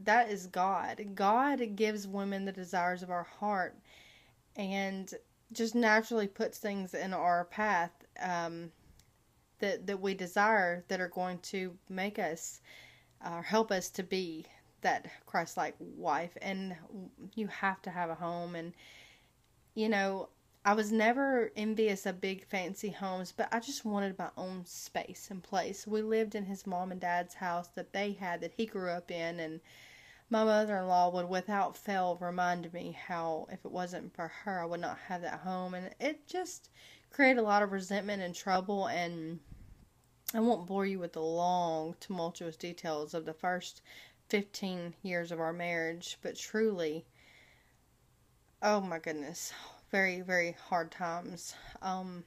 that 0.05 0.31
is 0.31 0.47
God. 0.47 1.05
God 1.15 1.75
gives 1.75 2.07
women 2.07 2.45
the 2.45 2.53
desires 2.53 3.03
of 3.03 3.11
our 3.11 3.25
heart 3.25 3.77
and 4.57 5.13
just 5.53 5.75
naturally 5.75 6.29
puts 6.29 6.59
things 6.59 6.95
in 6.95 7.13
our 7.13 7.45
path 7.47 7.91
um, 8.21 8.71
that 9.59 9.87
that 9.87 10.01
we 10.01 10.15
desire 10.15 10.85
that 10.89 11.01
are 11.01 11.09
going 11.09 11.39
to 11.39 11.77
make 11.89 12.19
us 12.19 12.61
or 13.25 13.39
uh, 13.39 13.43
help 13.43 13.71
us 13.71 13.91
to 13.91 14.03
be 14.03 14.47
that 14.83 15.07
Christ-like 15.27 15.75
wife. 15.79 16.37
And 16.43 16.77
you 17.35 17.47
have 17.49 17.83
to 17.83 17.91
have 17.91 18.11
a 18.11 18.15
home. 18.15 18.55
And 18.55 18.73
you 19.75 19.89
know, 19.89 20.29
I 20.65 20.75
was 20.75 20.93
never 20.93 21.53
envious 21.57 22.05
of 22.05 22.21
big 22.21 22.45
fancy 22.45 22.91
homes, 22.91 23.33
but 23.35 23.49
I 23.51 23.61
just 23.61 23.85
wanted 23.85 24.19
my 24.19 24.29
own 24.37 24.67
space 24.67 25.29
and 25.31 25.43
place. 25.43 25.87
We 25.87 26.03
lived 26.03 26.35
in 26.35 26.45
his 26.45 26.67
mom 26.67 26.93
and 26.93 27.01
dad's 27.01 27.35
house 27.35 27.69
that 27.69 27.93
they 27.93 28.13
had 28.13 28.43
that 28.43 28.53
he 28.57 28.67
grew 28.67 28.91
up 28.91 29.11
in 29.11 29.41
and 29.41 29.61
my 30.29 30.45
mother 30.45 30.77
in 30.77 30.87
law 30.87 31.11
would 31.11 31.29
without 31.29 31.77
fail 31.77 32.17
remind 32.21 32.73
me 32.73 32.97
how 33.07 33.49
if 33.51 33.65
it 33.65 33.73
wasn't 33.73 34.15
for 34.15 34.29
her 34.29 34.61
I 34.61 34.65
would 34.65 34.81
not 34.81 34.99
have 35.09 35.23
that 35.23 35.41
home 35.41 35.75
and 35.75 35.91
it 35.99 36.27
just 36.29 36.71
created 37.11 37.41
a 37.41 37.43
lot 37.43 37.63
of 37.63 37.73
resentment 37.73 38.23
and 38.23 38.35
trouble 38.35 38.87
and 38.87 39.41
I 40.33 40.39
won't 40.39 40.67
bore 40.67 40.87
you 40.87 41.01
with 41.01 41.15
the 41.15 41.23
long 41.23 41.97
tumultuous 41.99 42.57
details 42.57 43.15
of 43.15 43.25
the 43.25 43.35
first 43.35 43.83
15 44.31 44.95
years 45.03 45.33
of 45.33 45.41
our 45.41 45.53
marriage 45.53 46.17
but 46.23 46.37
truly 46.37 47.05
oh 48.63 48.81
my 48.81 48.99
goodness 48.99 49.53
very 49.91 50.21
very 50.21 50.57
hard 50.69 50.91
times. 50.91 51.55
Um 51.83 52.25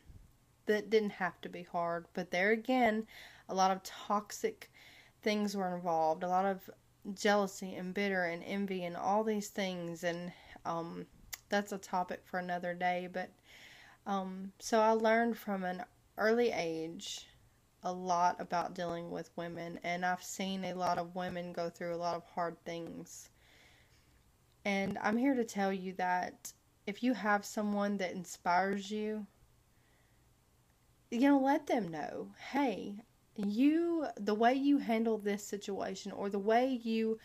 that 0.66 0.90
didn't 0.90 1.12
have 1.12 1.40
to 1.42 1.50
be 1.50 1.64
hard 1.64 2.06
but 2.14 2.32
there 2.32 2.52
again 2.52 3.08
a 3.50 3.56
lot 3.56 3.72
of 3.72 3.84
toxic 3.84 4.72
things 5.22 5.56
were 5.56 5.76
involved 5.76 6.24
a 6.24 6.28
lot 6.28 6.46
of 6.46 6.70
jealousy 7.16 7.76
and 7.76 7.94
bitter 7.94 8.26
and 8.26 8.44
envy 8.44 8.84
and 8.84 8.96
all 8.96 9.24
these 9.24 9.50
things 9.50 10.04
and 10.04 10.32
um, 10.66 11.06
that's 11.50 11.72
a 11.74 11.78
topic 11.78 12.22
for 12.24 12.40
another 12.40 12.74
day 12.74 13.10
but 13.12 13.30
um, 14.08 14.52
so 14.60 14.80
i 14.80 14.92
learned 14.92 15.38
from 15.38 15.64
an 15.64 15.84
early 16.18 16.52
age 16.52 17.28
a 17.84 17.92
lot 17.92 18.40
about 18.40 18.74
dealing 18.74 19.12
with 19.12 19.30
women 19.36 19.80
and 19.84 20.06
i've 20.06 20.24
seen 20.24 20.64
a 20.64 20.74
lot 20.74 20.98
of 20.98 21.16
women 21.16 21.54
go 21.54 21.70
through 21.70 21.94
a 21.94 21.98
lot 21.98 22.16
of 22.16 22.24
hard 22.36 22.56
things. 22.66 23.30
And 24.66 24.98
i'm 25.02 25.18
here 25.18 25.36
to 25.36 25.44
tell 25.44 25.74
you 25.74 25.94
that 25.94 26.54
if 26.88 27.04
you 27.04 27.14
have 27.14 27.46
someone 27.46 27.98
that 27.98 28.14
inspires 28.14 28.90
you 28.90 29.26
you 31.12 31.30
know 31.30 31.40
let 31.40 31.68
them 31.68 31.90
know 31.90 32.30
hey 32.52 32.96
you 33.36 34.06
the 34.20 34.34
way 34.34 34.54
you 34.54 34.78
handle 34.78 35.18
this 35.18 35.44
situation 35.44 36.12
or 36.12 36.30
the 36.30 36.40
way 36.40 36.80
you 36.84 37.20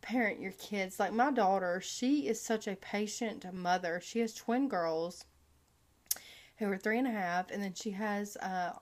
parent 0.00 0.40
your 0.40 0.52
kids 0.52 0.98
like 0.98 1.12
my 1.12 1.30
daughter 1.30 1.80
she 1.80 2.26
is 2.26 2.40
such 2.40 2.66
a 2.66 2.76
patient 2.76 3.44
mother. 3.52 4.00
She 4.02 4.18
has 4.20 4.34
twin 4.34 4.68
girls 4.68 5.24
who 6.58 6.70
are 6.70 6.76
three 6.76 6.98
and 6.98 7.06
a 7.06 7.12
half 7.12 7.50
and 7.50 7.62
then 7.62 7.74
she 7.74 7.92
has 7.92 8.36
uh, 8.38 8.72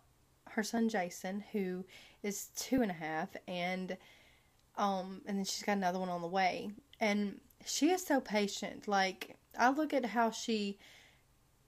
her 0.51 0.63
son 0.63 0.89
jason 0.89 1.45
who 1.53 1.85
is 2.23 2.49
two 2.57 2.83
and 2.83 2.91
a 2.91 2.95
half 2.95 3.29
and 3.49 3.97
um 4.77 5.21
and 5.27 5.39
then 5.39 5.45
she's 5.45 5.63
got 5.63 5.77
another 5.77 5.99
one 5.99 6.09
on 6.09 6.23
the 6.23 6.29
way 6.29 6.71
and 7.01 7.39
she 7.65 7.91
is 7.91 8.05
so 8.05 8.21
patient 8.21 8.89
like 8.89 9.37
i 9.59 9.71
look 9.71 9.93
at 9.93 10.05
how 10.05 10.31
she 10.31 10.79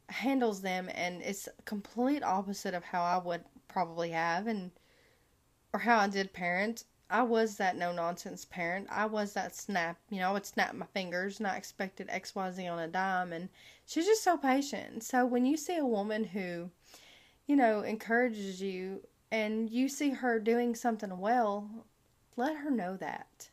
handles 0.09 0.61
them 0.61 0.91
and 0.95 1.23
it's 1.23 1.49
complete 1.65 2.23
opposite 2.23 2.75
of 2.75 2.85
how 2.85 3.03
i 3.03 3.17
would 3.19 3.43
probably 3.69 4.11
have 4.11 4.47
and 4.47 4.71
or 5.73 5.81
how 5.81 5.99
I 5.99 6.09
did 6.09 6.33
parent. 6.33 6.85
I 7.11 7.23
was 7.23 7.57
that 7.57 7.77
no 7.77 7.93
nonsense 7.93 8.45
parent. 8.45 8.89
I 8.91 9.07
was 9.07 9.35
that 9.35 9.55
snap, 9.55 9.99
you 10.09 10.19
know, 10.19 10.31
I 10.31 10.33
would 10.33 10.47
snap 10.47 10.75
my 10.75 10.87
fingers 10.87 11.39
and 11.39 11.47
I 11.47 11.57
expected 11.57 12.09
XYZ 12.09 12.71
on 12.71 12.79
a 12.79 12.89
dime. 12.89 13.33
And 13.33 13.49
she's 13.87 14.07
just 14.07 14.25
so 14.25 14.37
patient. 14.39 15.03
So 15.05 15.27
when 15.27 15.45
you 15.45 15.57
see 15.57 15.77
a 15.77 15.85
woman 15.85 16.25
who, 16.25 16.71
you 17.47 17.57
know, 17.57 17.81
encourages 17.81 18.61
you 18.61 19.03
and 19.31 19.71
you 19.71 19.89
see 19.89 20.11
her 20.11 20.39
doing 20.39 20.75
something 20.75 21.19
well, 21.19 21.87
let 22.37 22.57
her 22.57 22.71
know 22.71 22.97
that. 22.97 23.51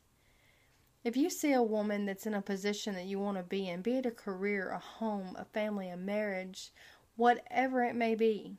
If 1.03 1.15
you 1.15 1.29
see 1.29 1.53
a 1.53 1.63
woman 1.63 2.05
that's 2.05 2.25
in 2.25 2.33
a 2.33 2.41
position 2.41 2.93
that 2.95 3.05
you 3.05 3.19
want 3.19 3.37
to 3.37 3.43
be 3.43 3.69
in, 3.69 3.81
be 3.81 3.95
it 3.95 4.05
a 4.05 4.11
career, 4.11 4.69
a 4.69 4.79
home, 4.79 5.35
a 5.37 5.45
family, 5.45 5.89
a 5.89 5.97
marriage, 5.97 6.71
whatever 7.15 7.83
it 7.83 7.95
may 7.95 8.15
be, 8.15 8.57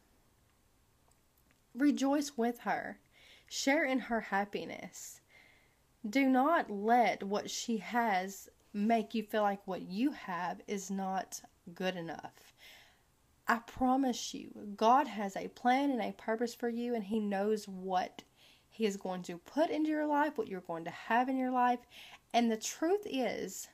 rejoice 1.74 2.36
with 2.36 2.60
her 2.60 2.98
Share 3.52 3.84
in 3.84 3.98
her 3.98 4.20
happiness. 4.20 5.22
Do 6.08 6.28
not 6.28 6.70
let 6.70 7.24
what 7.24 7.50
she 7.50 7.78
has 7.78 8.48
make 8.72 9.12
you 9.12 9.24
feel 9.24 9.42
like 9.42 9.66
what 9.66 9.82
you 9.82 10.12
have 10.12 10.60
is 10.68 10.88
not 10.88 11.40
good 11.74 11.96
enough. 11.96 12.49
I 13.50 13.58
promise 13.66 14.32
you, 14.32 14.52
God 14.76 15.08
has 15.08 15.34
a 15.34 15.48
plan 15.48 15.90
and 15.90 16.00
a 16.00 16.12
purpose 16.12 16.54
for 16.54 16.68
you, 16.68 16.94
and 16.94 17.02
He 17.02 17.18
knows 17.18 17.66
what 17.66 18.22
He 18.68 18.86
is 18.86 18.96
going 18.96 19.24
to 19.24 19.38
put 19.38 19.70
into 19.70 19.90
your 19.90 20.06
life, 20.06 20.38
what 20.38 20.46
you're 20.46 20.60
going 20.60 20.84
to 20.84 20.90
have 20.90 21.28
in 21.28 21.36
your 21.36 21.50
life. 21.50 21.80
And 22.32 22.48
the 22.48 22.56
truth 22.56 23.00
is 23.06 23.66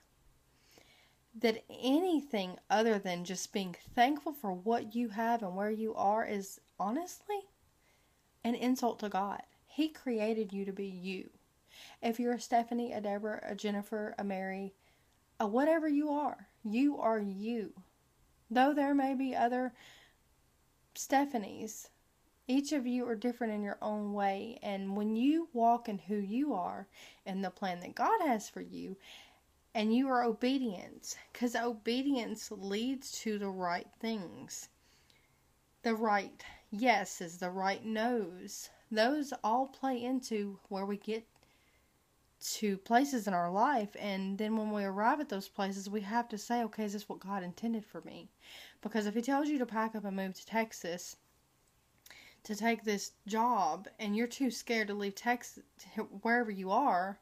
that 1.43 1.63
anything 1.69 2.57
other 2.71 2.99
than 2.99 3.27
just 3.27 3.53
being 3.53 3.77
thankful 3.95 4.33
for 4.33 4.51
what 4.51 4.95
you 4.95 5.11
have 5.11 5.43
and 5.43 5.55
where 5.55 5.71
you 5.71 5.95
are 5.95 6.25
is 6.25 6.59
honestly 6.81 7.43
an 8.45 8.55
insult 8.55 8.99
to 9.01 9.11
God. 9.11 9.43
He 9.67 9.91
created 9.91 10.55
you 10.55 10.65
to 10.65 10.73
be 10.73 10.87
you. 10.87 11.29
If 12.01 12.19
you're 12.19 12.33
a 12.33 12.41
Stephanie, 12.41 12.95
a 12.95 13.03
Deborah, 13.03 13.43
a 13.47 13.55
Jennifer, 13.55 14.15
a 14.19 14.25
Mary, 14.25 14.73
a 15.39 15.47
whatever 15.47 15.87
you 15.87 16.09
are, 16.09 16.49
you 16.65 16.99
are 16.99 17.21
you. 17.21 17.75
Though 18.51 18.73
there 18.73 18.95
may 18.95 19.15
be 19.15 19.35
other 19.35 19.73
Stephanies, 20.95 21.89
each 22.49 22.73
of 22.73 22.87
you 22.87 23.09
are 23.09 23.17
different 23.17 23.53
in 23.53 23.63
your 23.63 23.79
own 23.83 24.13
way. 24.13 24.59
And 24.63 24.97
when 24.97 25.17
you 25.17 25.49
walk 25.53 25.89
in 25.89 25.99
who 25.99 26.17
you 26.17 26.55
are 26.55 26.87
and 27.25 27.45
the 27.45 27.51
plan 27.51 27.81
that 27.81 27.95
God 27.95 28.21
has 28.25 28.49
for 28.49 28.61
you, 28.61 28.97
and 29.75 29.95
you 29.95 30.09
are 30.09 30.25
obedient, 30.25 31.19
because 31.33 31.55
obedience 31.55 32.51
leads 32.51 33.13
to 33.21 33.39
the 33.39 33.49
right 33.49 33.89
things. 34.01 34.69
The 35.83 35.95
right 35.95 36.43
yes 36.71 37.21
is 37.21 37.39
the 37.39 37.51
right 37.51 37.85
no's 37.85 38.71
those 38.91 39.33
all 39.43 39.67
play 39.67 40.03
into 40.03 40.59
where 40.69 40.87
we 40.87 40.97
get 40.97 41.27
to 42.41 42.77
places 42.79 43.27
in 43.27 43.35
our 43.35 43.51
life 43.51 43.97
and 43.99 44.37
then 44.39 44.57
when 44.57 44.71
we 44.71 44.85
arrive 44.85 45.21
at 45.21 45.29
those 45.29 45.49
places 45.49 45.89
we 45.89 46.01
have 46.01 46.29
to 46.29 46.37
say 46.37 46.63
okay 46.63 46.85
is 46.85 46.93
this 46.93 47.09
what 47.09 47.19
god 47.19 47.43
intended 47.43 47.85
for 47.85 48.01
me 48.03 48.29
because 48.83 49.07
if 49.07 49.15
he 49.15 49.23
tells 49.23 49.49
you 49.49 49.59
to 49.59 49.67
pack 49.67 49.95
up 49.95 50.05
and 50.05 50.17
move 50.17 50.35
to 50.35 50.45
texas 50.45 51.17
to 52.43 52.55
take 52.55 52.85
this 52.85 53.13
job 53.27 53.89
and 53.99 54.17
you're 54.17 54.27
too 54.27 54.51
scared 54.51 54.89
to 54.89 54.95
leave 54.95 55.15
texas 55.15 55.63
wherever 56.23 56.51
you 56.51 56.71
are 56.71 57.19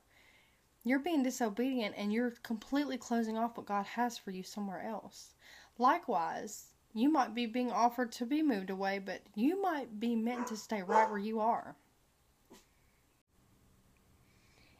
you're 0.82 0.98
being 0.98 1.22
disobedient 1.22 1.94
and 1.96 2.12
you're 2.12 2.32
completely 2.42 2.98
closing 2.98 3.38
off 3.38 3.56
what 3.56 3.66
god 3.66 3.86
has 3.86 4.18
for 4.18 4.32
you 4.32 4.42
somewhere 4.42 4.82
else 4.82 5.34
likewise 5.78 6.74
you 6.96 7.10
might 7.10 7.34
be 7.34 7.46
being 7.46 7.72
offered 7.72 8.12
to 8.12 8.24
be 8.24 8.40
moved 8.40 8.70
away, 8.70 9.00
but 9.00 9.20
you 9.34 9.60
might 9.60 9.98
be 9.98 10.14
meant 10.14 10.46
to 10.46 10.56
stay 10.56 10.80
right 10.80 11.10
where 11.10 11.18
you 11.18 11.40
are. 11.40 11.74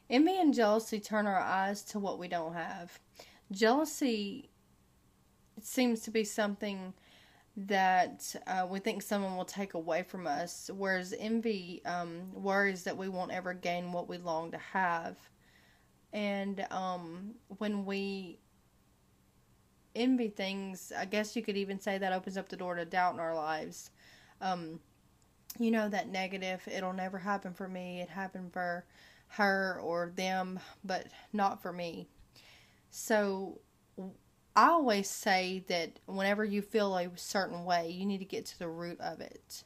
Envy 0.09 0.39
and 0.39 0.53
jealousy 0.53 0.99
turn 0.99 1.25
our 1.25 1.39
eyes 1.39 1.81
to 1.83 1.99
what 1.99 2.19
we 2.19 2.27
don't 2.27 2.53
have. 2.53 2.99
Jealousy 3.51 4.49
seems 5.61 6.01
to 6.01 6.11
be 6.11 6.23
something 6.23 6.93
that 7.57 8.35
uh, 8.47 8.67
we 8.69 8.79
think 8.79 9.01
someone 9.01 9.37
will 9.37 9.45
take 9.45 9.73
away 9.73 10.03
from 10.03 10.27
us, 10.27 10.69
whereas 10.75 11.13
envy 11.17 11.81
um, 11.85 12.31
worries 12.33 12.83
that 12.83 12.97
we 12.97 13.07
won't 13.07 13.31
ever 13.31 13.53
gain 13.53 13.91
what 13.91 14.09
we 14.09 14.17
long 14.17 14.51
to 14.51 14.57
have. 14.57 15.17
And 16.11 16.65
um, 16.69 17.35
when 17.57 17.85
we 17.85 18.39
envy 19.95 20.27
things, 20.27 20.91
I 20.95 21.05
guess 21.05 21.35
you 21.35 21.41
could 21.41 21.57
even 21.57 21.79
say 21.79 21.97
that 21.97 22.13
opens 22.13 22.37
up 22.37 22.49
the 22.49 22.57
door 22.57 22.75
to 22.75 22.85
doubt 22.85 23.13
in 23.13 23.19
our 23.19 23.35
lives. 23.35 23.91
Um, 24.41 24.79
you 25.57 25.71
know, 25.71 25.87
that 25.87 26.09
negative, 26.09 26.67
it'll 26.69 26.93
never 26.93 27.17
happen 27.17 27.53
for 27.53 27.69
me, 27.69 28.01
it 28.01 28.09
happened 28.09 28.51
for 28.51 28.85
her 29.29 29.79
or 29.83 30.11
them, 30.15 30.59
but 30.83 31.07
not 31.33 31.61
for 31.61 31.71
me. 31.71 32.07
So 32.89 33.59
I 34.55 34.67
always 34.69 35.09
say 35.09 35.65
that 35.67 35.99
whenever 36.05 36.45
you 36.45 36.61
feel 36.61 36.95
a 36.95 37.09
certain 37.15 37.65
way, 37.65 37.89
you 37.89 38.05
need 38.05 38.19
to 38.19 38.25
get 38.25 38.45
to 38.47 38.59
the 38.59 38.69
root 38.69 38.99
of 39.01 39.19
it. 39.19 39.63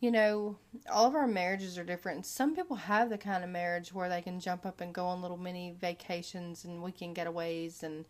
You 0.00 0.12
know, 0.12 0.56
all 0.92 1.06
of 1.06 1.16
our 1.16 1.26
marriages 1.26 1.76
are 1.76 1.84
different. 1.84 2.24
Some 2.24 2.54
people 2.54 2.76
have 2.76 3.10
the 3.10 3.18
kind 3.18 3.42
of 3.42 3.50
marriage 3.50 3.92
where 3.92 4.08
they 4.08 4.22
can 4.22 4.38
jump 4.38 4.64
up 4.64 4.80
and 4.80 4.94
go 4.94 5.06
on 5.06 5.20
little 5.20 5.36
mini 5.36 5.74
vacations 5.80 6.64
and 6.64 6.82
weekend 6.82 7.16
getaways 7.16 7.82
and 7.82 8.04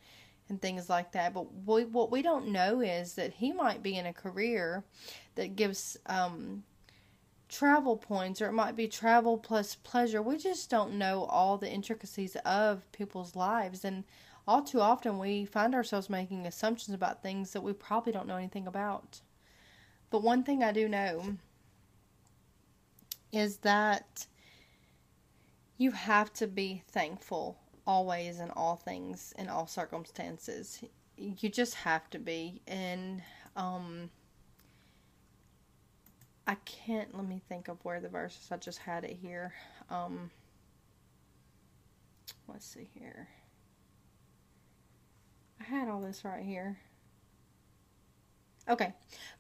and 0.51 0.61
things 0.61 0.89
like 0.89 1.13
that. 1.13 1.35
But 1.35 1.47
we, 1.67 1.85
what 1.85 2.11
we 2.11 2.23
don't 2.23 2.49
know 2.49 2.81
is 2.81 3.15
that 3.15 3.35
he 3.35 3.53
might 3.53 3.83
be 3.83 3.97
in 3.97 4.07
a 4.07 4.13
career 4.13 4.85
that 5.35 5.57
gives 5.57 5.97
um, 6.07 6.65
travel 7.49 7.97
points, 7.97 8.41
or 8.41 8.47
it 8.47 8.53
might 8.53 8.77
be 8.77 8.89
travel 8.89 9.39
plus 9.39 9.75
pleasure. 9.75 10.23
We 10.23 10.37
just 10.37 10.71
don't 10.71 10.99
know 10.99 11.25
all 11.25 11.57
the 11.59 11.71
intricacies 11.71 12.37
of 12.45 12.91
people's 12.93 13.35
lives, 13.35 13.85
and 13.85 14.05
all 14.47 14.63
too 14.63 14.81
often 14.81 15.19
we 15.19 15.45
find 15.45 15.75
ourselves 15.75 16.11
making 16.11 16.47
assumptions 16.47 16.95
about 16.95 17.23
things 17.23 17.53
that 17.53 17.63
we 17.63 17.73
probably 17.73 18.13
don't 18.13 18.27
know 18.27 18.37
anything 18.37 18.67
about. 18.67 19.21
But 20.11 20.23
one 20.23 20.43
thing 20.43 20.63
I 20.63 20.73
do 20.73 20.89
know 20.89 21.37
is 23.33 23.59
that 23.59 24.27
you 25.77 25.93
have 25.93 26.33
to 26.35 26.47
be 26.47 26.83
thankful 26.89 27.59
always 27.87 28.41
in 28.41 28.51
all 28.51 28.77
things 28.77 29.33
in 29.39 29.49
all 29.49 29.67
circumstances 29.67 30.83
you 31.17 31.49
just 31.49 31.75
have 31.75 32.09
to 32.11 32.19
be 32.19 32.61
and 32.67 33.23
um 33.57 34.11
I 36.49 36.57
can't 36.65 37.15
let 37.15 37.29
me 37.29 37.43
think 37.49 37.69
of 37.69 37.85
where 37.85 38.01
the 38.01 38.09
verses 38.09 38.49
I 38.51 38.57
just 38.57 38.79
had 38.79 39.05
it 39.05 39.19
here 39.23 39.53
um 39.91 40.31
let's 42.49 42.67
see 42.67 42.89
here 42.95 43.29
I 45.61 45.65
had 45.65 45.89
all 45.89 46.01
this 46.01 46.25
right 46.25 46.43
here 46.43 46.79
okay 48.69 48.95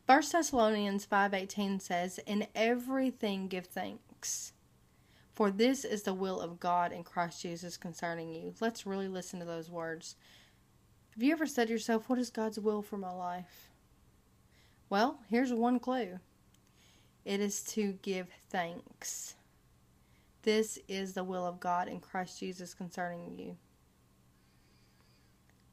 first 0.07 0.31
Thessalonians 0.33 1.07
5:18 1.07 1.81
says 1.81 2.21
in 2.27 2.47
everything 2.55 3.49
give 3.49 3.67
thanks 3.67 4.53
for 5.39 5.53
this 5.53 5.85
is 5.85 6.03
the 6.03 6.15
will 6.15 6.41
of 6.41 6.59
God 6.59 6.91
in 6.91 7.05
Christ 7.05 7.43
Jesus 7.43 7.77
concerning 7.77 8.35
you. 8.35 8.55
Let's 8.61 8.85
really 8.85 9.07
listen 9.07 9.39
to 9.39 9.45
those 9.45 9.71
words. 9.71 10.17
Have 11.11 11.23
you 11.23 11.31
ever 11.31 11.47
said 11.47 11.69
to 11.69 11.73
yourself, 11.73 12.09
What 12.09 12.19
is 12.19 12.29
God's 12.29 12.59
will 12.59 12.83
for 12.83 12.97
my 12.97 13.13
life? 13.13 13.71
Well, 14.91 15.21
here's 15.29 15.53
one 15.53 15.79
clue 15.79 16.19
it 17.29 17.41
is 17.41 17.63
to 17.63 17.93
give 18.01 18.27
thanks. 18.49 19.35
This 20.45 20.79
is 20.89 21.13
the 21.13 21.25
will 21.25 21.45
of 21.45 21.61
God 21.61 21.87
in 21.87 22.01
Christ 22.01 22.41
Jesus 22.41 22.73
concerning 22.73 23.39
you. 23.39 23.59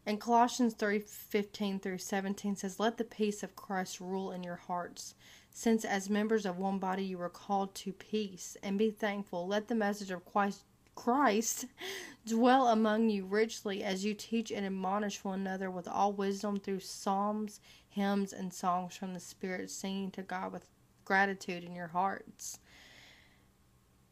And 0.06 0.20
Colossians 0.20 0.74
3:15 0.74 1.80
through 1.80 2.00
17 2.00 2.58
says, 2.58 2.78
"Let 2.78 2.98
the 2.98 3.06
peace 3.06 3.42
of 3.42 3.56
Christ 3.56 4.02
rule 4.02 4.34
in 4.34 4.44
your 4.44 4.58
hearts, 4.58 5.16
since 5.50 5.86
as 5.86 6.10
members 6.10 6.46
of 6.46 6.58
one 6.58 6.78
body 6.78 7.06
you 7.06 7.18
were 7.18 7.30
called 7.30 7.74
to 7.76 7.94
peace, 7.94 8.58
and 8.62 8.78
be 8.78 8.92
thankful. 8.92 9.48
Let 9.48 9.70
the 9.70 9.76
message 9.76 10.12
of 10.12 10.26
Christ, 10.26 10.66
Christ 10.94 11.68
dwell 12.26 12.68
among 12.68 13.10
you 13.10 13.26
richly 13.26 13.82
as 13.82 14.04
you 14.04 14.14
teach 14.14 14.52
and 14.52 14.66
admonish 14.66 15.24
one 15.24 15.40
another 15.40 15.72
with 15.72 15.88
all 15.88 16.12
wisdom 16.12 16.60
through 16.60 16.82
psalms, 16.82 17.62
hymns, 17.88 18.34
and 18.34 18.54
songs 18.54 18.98
from 18.98 19.14
the 19.14 19.22
Spirit, 19.22 19.72
singing 19.72 20.12
to 20.12 20.22
God 20.22 20.52
with 20.52 20.68
gratitude 21.06 21.64
in 21.64 21.76
your 21.76 21.88
hearts. 21.88 22.60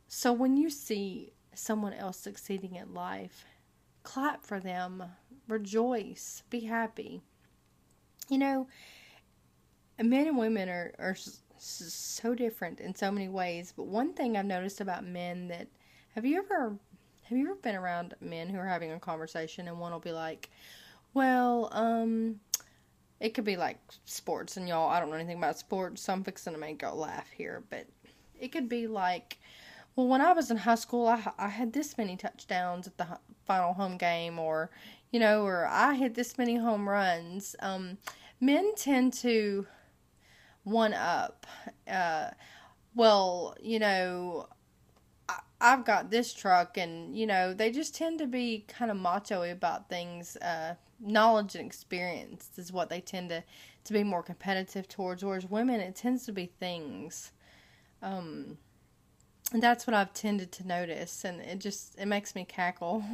So 0.08 0.32
when 0.32 0.58
you 0.58 0.70
see 0.70 1.34
someone 1.56 1.94
else 1.94 2.18
succeeding 2.18 2.76
in 2.76 2.94
life, 2.94 3.46
clap 4.04 4.46
for 4.46 4.60
them, 4.60 5.04
rejoice, 5.48 6.44
be 6.50 6.62
happy. 6.62 7.22
You 8.30 8.38
know, 8.38 8.68
men 10.02 10.28
and 10.28 10.38
women 10.38 10.70
are, 10.70 10.94
are 11.00 11.18
so 11.58 12.36
different 12.36 12.80
in 12.80 12.96
so 12.96 13.12
many 13.12 13.28
ways. 13.28 13.74
But 13.76 13.88
one 13.88 14.14
thing 14.14 14.38
I've 14.38 14.46
noticed 14.46 14.82
about 14.82 15.06
men 15.06 15.48
that 15.48 15.68
have 16.16 16.26
you 16.26 16.38
ever 16.38 16.76
have 17.24 17.38
you 17.38 17.46
ever 17.46 17.56
been 17.56 17.76
around 17.76 18.14
men 18.20 18.50
who 18.50 18.60
are 18.60 18.68
having 18.68 18.92
a 18.92 19.00
conversation 19.00 19.68
and 19.68 19.80
one 19.80 19.92
will 19.92 20.00
be 20.00 20.12
like, 20.12 20.50
"Well, 21.14 21.70
um, 21.72 22.42
it 23.24 23.34
could 23.34 23.46
be 23.46 23.56
like 23.56 23.78
sports 24.04 24.58
and 24.58 24.68
y'all. 24.68 24.90
I 24.90 25.00
don't 25.00 25.10
know 25.10 25.16
anything 25.16 25.38
about 25.38 25.58
sports, 25.58 26.02
so 26.02 26.12
I'm 26.12 26.26
fixing 26.26 26.52
to 26.52 26.60
make 26.60 26.82
y'all 26.82 26.98
laugh 26.98 27.30
here. 27.32 27.64
But 27.70 27.88
it 28.38 28.50
could 28.50 28.68
be 28.68 28.86
like, 28.86 29.38
well, 29.96 30.10
when 30.10 30.20
I 30.20 30.34
was 30.34 30.52
in 30.52 30.58
high 30.58 30.76
school, 30.76 31.08
I 31.08 31.32
I 31.38 31.48
had 31.48 31.72
this 31.72 31.98
many 31.98 32.18
touchdowns 32.18 32.86
at 32.86 32.98
the 32.98 33.08
final 33.48 33.74
home 33.74 33.96
game, 33.96 34.40
or 34.40 34.72
you 35.12 35.22
know, 35.22 35.46
or 35.46 35.66
I 35.66 35.96
hit 35.96 36.16
this 36.16 36.38
many 36.38 36.58
home 36.58 36.88
runs. 36.88 37.56
Um, 37.62 37.98
men 38.42 38.76
tend 38.76 39.14
to 39.14 39.68
one 40.66 40.94
up. 40.94 41.48
Uh, 41.90 42.32
well, 42.94 43.56
you 43.62 43.80
know, 43.80 44.50
I, 45.30 45.40
I've 45.62 45.86
got 45.86 46.12
this 46.12 46.34
truck, 46.34 46.78
and 46.78 47.18
you 47.18 47.26
know, 47.26 47.54
they 47.54 47.72
just 47.72 47.96
tend 47.96 48.20
to 48.20 48.28
be 48.28 48.66
kind 48.68 48.92
of 48.92 48.98
macho 48.98 49.44
about 49.44 49.88
things. 49.88 50.36
Uh, 50.36 50.76
knowledge 51.00 51.56
and 51.56 51.66
experience 51.66 52.52
is 52.58 52.72
what 52.72 52.90
they 52.90 53.02
tend 53.02 53.30
to 53.30 53.44
to 53.86 53.94
be 53.94 54.04
more 54.04 54.24
competitive 54.24 54.88
towards. 54.88 55.24
Whereas 55.24 55.46
women, 55.46 55.80
it 55.80 55.96
tends 55.96 56.26
to 56.26 56.32
be 56.32 56.46
things. 56.60 57.32
Um, 58.02 58.58
and 59.52 59.62
that's 59.62 59.86
what 59.86 59.94
I've 59.94 60.14
tended 60.14 60.52
to 60.54 60.68
notice, 60.68 61.26
and 61.26 61.42
it 61.42 61.60
just 61.60 61.98
it 61.98 62.08
makes 62.08 62.36
me 62.36 62.46
cackle. 62.46 63.04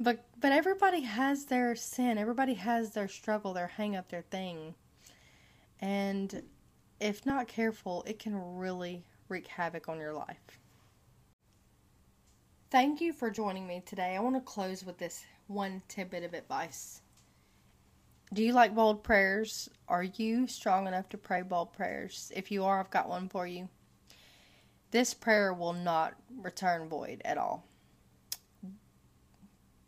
But 0.00 0.24
but 0.40 0.50
everybody 0.50 1.02
has 1.02 1.44
their 1.44 1.76
sin. 1.76 2.18
Everybody 2.18 2.54
has 2.54 2.90
their 2.90 3.06
struggle, 3.06 3.52
their 3.52 3.68
hang 3.68 3.94
up, 3.94 4.08
their 4.08 4.22
thing. 4.22 4.74
And 5.80 6.42
if 6.98 7.24
not 7.26 7.46
careful, 7.46 8.02
it 8.06 8.18
can 8.18 8.56
really 8.56 9.04
wreak 9.28 9.46
havoc 9.46 9.88
on 9.88 9.98
your 9.98 10.14
life. 10.14 10.58
Thank 12.70 13.00
you 13.00 13.12
for 13.12 13.30
joining 13.30 13.66
me 13.66 13.82
today. 13.84 14.16
I 14.16 14.20
want 14.20 14.34
to 14.34 14.40
close 14.40 14.82
with 14.82 14.98
this 14.98 15.24
one 15.52 15.82
tidbit 15.88 16.24
of 16.24 16.34
advice. 16.34 17.00
Do 18.32 18.42
you 18.42 18.52
like 18.52 18.74
bold 18.74 19.02
prayers? 19.02 19.68
Are 19.88 20.02
you 20.02 20.46
strong 20.46 20.86
enough 20.86 21.08
to 21.10 21.18
pray 21.18 21.42
bold 21.42 21.72
prayers? 21.72 22.32
If 22.34 22.50
you 22.50 22.64
are, 22.64 22.80
I've 22.80 22.90
got 22.90 23.08
one 23.08 23.28
for 23.28 23.46
you. 23.46 23.68
This 24.90 25.14
prayer 25.14 25.52
will 25.52 25.72
not 25.72 26.14
return 26.40 26.88
void 26.88 27.22
at 27.24 27.38
all. 27.38 27.64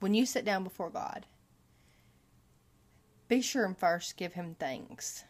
When 0.00 0.14
you 0.14 0.26
sit 0.26 0.44
down 0.44 0.64
before 0.64 0.90
God, 0.90 1.26
be 3.28 3.40
sure 3.40 3.64
and 3.64 3.76
first 3.76 4.16
give 4.16 4.34
Him 4.34 4.56
thanks 4.58 5.24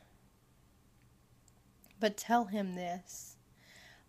but 2.04 2.18
tell 2.18 2.44
him 2.44 2.74
this 2.74 3.33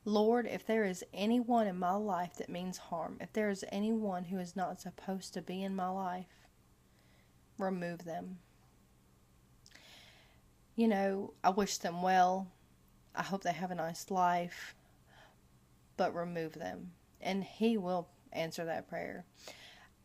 Lord, 0.07 0.45
if 0.45 0.67
there 0.67 0.85
is 0.85 1.03
anyone 1.15 1.65
in 1.65 1.79
my 1.79 1.95
life 1.95 2.35
that 2.35 2.47
means 2.47 2.77
harm, 2.77 3.17
if 3.19 3.33
there 3.33 3.49
is 3.49 3.65
anyone 3.71 4.25
who 4.25 4.37
is 4.37 4.55
not 4.55 4.79
supposed 4.79 5.33
to 5.33 5.41
be 5.41 5.63
in 5.63 5.75
my 5.75 5.89
life, 5.89 6.47
remove 7.57 8.05
them. 8.05 8.37
You 10.75 10.87
know, 10.89 11.33
I 11.43 11.49
wish 11.49 11.79
them 11.79 12.03
well. 12.03 12.51
I 13.15 13.23
hope 13.23 13.41
they 13.41 13.51
have 13.51 13.71
a 13.71 13.75
nice 13.75 14.11
life, 14.11 14.75
but 15.97 16.13
remove 16.13 16.53
them. 16.53 16.91
And 17.19 17.43
He 17.43 17.75
will 17.75 18.07
answer 18.31 18.63
that 18.65 18.87
prayer. 18.87 19.25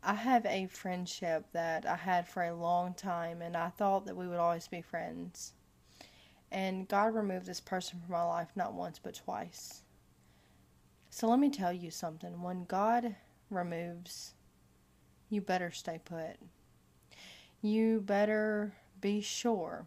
I 0.03 0.15
have 0.15 0.47
a 0.47 0.67
friendship 0.69 1.45
that 1.53 1.85
I 1.85 1.97
had 1.97 2.27
for 2.27 2.43
a 2.43 2.55
long 2.55 2.95
time, 2.95 3.43
and 3.43 3.55
I 3.55 3.69
thought 3.69 4.07
that 4.07 4.17
we 4.17 4.27
would 4.27 4.39
always 4.39 4.67
be 4.67 4.81
friends. 4.81 5.53
And 6.51 6.89
God 6.89 7.15
removed 7.15 7.45
this 7.45 7.61
person 7.61 8.01
from 8.01 8.13
my 8.13 8.23
life 8.23 8.49
not 8.57 8.73
once 8.73 8.99
but 8.99 9.15
twice. 9.15 9.83
So 11.11 11.29
let 11.29 11.41
me 11.41 11.51
tell 11.51 11.73
you 11.73 11.91
something. 11.91 12.41
When 12.41 12.65
God 12.65 13.17
removes, 13.51 14.35
you 15.29 15.41
better 15.41 15.73
stay 15.73 16.01
put. 16.05 16.37
You 17.61 18.01
better 18.01 18.73
be 19.01 19.21
sure 19.21 19.87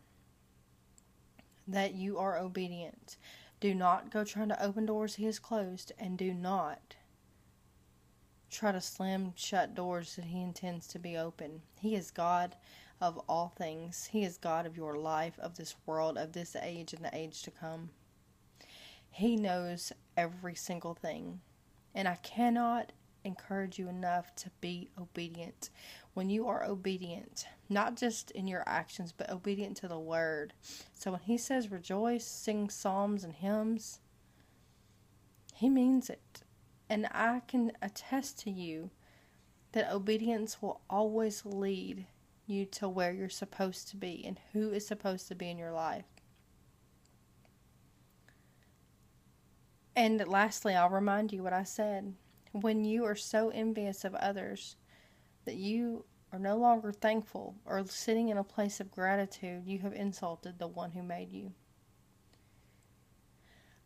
that 1.68 1.96
you 1.96 2.18
are 2.18 2.38
obedient. 2.38 3.18
Do 3.62 3.74
not 3.74 4.12
go 4.12 4.26
trying 4.26 4.50
to 4.50 4.62
open 4.62 4.86
doors 4.86 5.16
He 5.16 5.24
has 5.26 5.40
closed, 5.40 5.94
and 5.98 6.18
do 6.18 6.34
not 6.34 6.96
try 8.52 8.74
to 8.74 8.82
slam 8.82 9.32
shut 9.36 9.74
doors 9.74 10.18
that 10.18 10.26
He 10.26 10.42
intends 10.42 10.88
to 10.88 11.00
be 11.00 11.18
open. 11.18 11.62
He 11.80 11.96
is 11.96 12.12
God 12.12 12.58
of 13.00 13.18
all 13.30 13.54
things. 13.58 14.10
He 14.12 14.24
is 14.26 14.38
God 14.38 14.66
of 14.66 14.76
your 14.76 14.98
life, 14.98 15.40
of 15.40 15.56
this 15.56 15.76
world, 15.86 16.18
of 16.18 16.34
this 16.34 16.56
age, 16.62 16.94
and 16.94 17.04
the 17.04 17.16
age 17.16 17.42
to 17.44 17.52
come. 17.52 17.90
He 19.10 19.38
knows 19.38 19.94
every 20.18 20.56
single 20.56 20.94
thing. 20.94 21.42
And 21.96 22.08
I 22.08 22.16
cannot 22.16 22.92
encourage 23.24 23.80
you 23.80 23.88
enough 23.88 24.36
to 24.36 24.50
be 24.62 24.90
obedient. 25.00 25.70
When 26.14 26.30
you 26.30 26.48
are 26.48 26.64
obedient, 26.64 27.46
not 27.70 27.96
just 27.96 28.32
in 28.32 28.48
your 28.48 28.64
actions, 28.68 29.12
but 29.12 29.30
obedient 29.30 29.78
to 29.78 29.88
the 29.88 30.00
word. 30.00 30.54
So 30.94 31.12
when 31.12 31.22
he 31.22 31.38
says 31.38 31.72
rejoice, 31.72 32.26
sing 32.26 32.70
psalms 32.70 33.24
and 33.24 33.34
hymns, 33.34 34.00
he 35.54 35.70
means 35.70 36.10
it. 36.10 36.42
And 36.90 37.08
I 37.12 37.42
can 37.48 37.72
attest 37.82 38.40
to 38.40 38.52
you 38.52 38.90
that 39.72 39.92
obedience 39.92 40.62
will 40.62 40.82
always 40.90 41.46
lead 41.46 42.06
you 42.46 42.66
to 42.66 42.90
where 42.90 43.12
you're 43.12 43.30
supposed 43.30 43.88
to 43.90 43.98
be 43.98 44.24
and 44.26 44.40
who 44.52 44.72
is 44.72 44.86
supposed 44.86 45.28
to 45.30 45.36
be 45.36 45.50
in 45.50 45.58
your 45.58 45.72
life. 45.72 46.13
And 49.96 50.26
lastly, 50.28 50.74
I'll 50.76 50.90
remind 50.90 51.32
you 51.32 51.44
what 51.44 51.54
I 51.54 51.64
said. 51.64 52.14
When 52.52 52.84
you 52.84 53.06
are 53.06 53.16
so 53.16 53.50
envious 53.50 54.04
of 54.04 54.16
others 54.16 54.76
that 55.46 55.56
you 55.56 56.06
are 56.32 56.40
no 56.40 56.58
longer 56.58 56.92
thankful 56.92 57.56
or 57.66 57.86
sitting 57.86 58.30
in 58.30 58.38
a 58.38 58.44
place 58.44 58.80
of 58.80 58.92
gratitude, 58.92 59.64
you 59.68 59.80
have 59.80 59.94
insulted 59.94 60.58
the 60.58 60.68
one 60.68 60.92
who 60.92 61.04
made 61.04 61.32
you. 61.32 61.54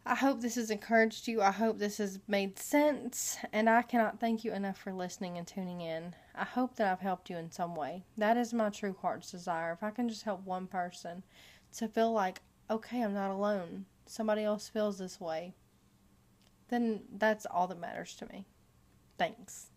I 0.06 0.16
hope 0.16 0.40
this 0.40 0.56
has 0.56 0.72
encouraged 0.72 1.28
you. 1.28 1.42
I 1.42 1.52
hope 1.52 1.78
this 1.78 1.98
has 1.98 2.20
made 2.30 2.58
sense. 2.58 3.38
And 3.52 3.70
I 3.70 3.82
cannot 3.82 4.22
thank 4.22 4.46
you 4.46 4.54
enough 4.54 4.78
for 4.78 4.94
listening 4.94 5.38
and 5.38 5.46
tuning 5.46 5.82
in. 5.82 6.16
I 6.34 6.46
hope 6.46 6.78
that 6.78 6.90
I've 6.90 7.02
helped 7.02 7.30
you 7.30 7.36
in 7.36 7.52
some 7.52 7.76
way. 7.76 8.06
That 8.18 8.38
is 8.38 8.54
my 8.54 8.70
true 8.70 8.96
heart's 9.02 9.32
desire. 9.32 9.74
If 9.74 9.84
I 9.84 9.92
can 9.92 10.08
just 10.08 10.24
help 10.24 10.46
one 10.46 10.68
person 10.68 11.24
to 11.76 11.90
feel 11.90 12.14
like, 12.14 12.42
okay, 12.70 13.02
I'm 13.02 13.14
not 13.14 13.32
alone, 13.32 13.86
somebody 14.06 14.44
else 14.44 14.70
feels 14.70 14.98
this 14.98 15.20
way, 15.20 15.54
then 16.70 17.02
that's 17.18 17.46
all 17.46 17.68
that 17.68 17.80
matters 17.80 18.16
to 18.16 18.26
me. 18.28 18.46
Thanks. 19.18 19.68